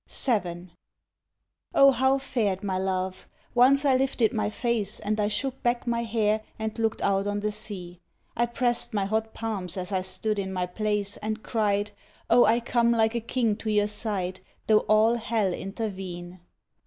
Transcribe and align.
VII. 0.09 0.69
O, 1.75 1.91
how 1.91 2.17
fared 2.17 2.63
my 2.63 2.75
love? 2.79 3.27
Once 3.53 3.85
I 3.85 3.95
lifted 3.95 4.33
my 4.33 4.49
face 4.49 4.99
And 4.99 5.19
I 5.19 5.27
shook 5.27 5.61
back 5.61 5.85
my 5.85 6.01
hair 6.05 6.41
and 6.57 6.79
looked 6.79 7.03
out 7.03 7.27
on 7.27 7.41
the 7.41 7.51
sea; 7.51 7.99
I 8.35 8.47
pressed 8.47 8.95
my 8.95 9.05
hot 9.05 9.35
palms 9.35 9.77
as 9.77 9.91
I 9.91 10.01
stood 10.01 10.39
in 10.39 10.51
my 10.51 10.65
place 10.65 11.17
And 11.17 11.43
cried, 11.43 11.91
“O, 12.31 12.45
I 12.45 12.61
come 12.61 12.89
like 12.91 13.13
a 13.13 13.19
king 13.19 13.55
to 13.57 13.69
your 13.69 13.85
side 13.85 14.39
Though 14.65 14.85
all 14.89 15.17
hell 15.17 15.53
intervene. 15.53 16.39